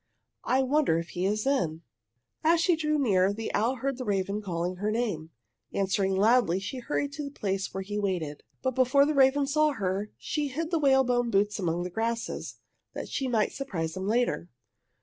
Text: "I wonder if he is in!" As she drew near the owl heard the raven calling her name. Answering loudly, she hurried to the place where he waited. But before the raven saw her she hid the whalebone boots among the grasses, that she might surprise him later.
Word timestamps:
"I 0.45 0.63
wonder 0.63 0.97
if 0.97 1.09
he 1.09 1.27
is 1.27 1.45
in!" 1.45 1.83
As 2.43 2.59
she 2.59 2.75
drew 2.75 2.97
near 2.97 3.31
the 3.31 3.53
owl 3.53 3.75
heard 3.75 3.99
the 3.99 4.03
raven 4.03 4.41
calling 4.41 4.77
her 4.77 4.89
name. 4.89 5.29
Answering 5.73 6.15
loudly, 6.15 6.59
she 6.59 6.79
hurried 6.79 7.13
to 7.13 7.23
the 7.25 7.29
place 7.29 7.71
where 7.71 7.83
he 7.83 7.99
waited. 7.99 8.41
But 8.63 8.73
before 8.73 9.05
the 9.05 9.13
raven 9.13 9.45
saw 9.45 9.73
her 9.73 10.09
she 10.17 10.47
hid 10.47 10.71
the 10.71 10.79
whalebone 10.79 11.29
boots 11.29 11.59
among 11.59 11.83
the 11.83 11.91
grasses, 11.91 12.55
that 12.95 13.09
she 13.09 13.27
might 13.27 13.51
surprise 13.53 13.95
him 13.95 14.07
later. 14.07 14.49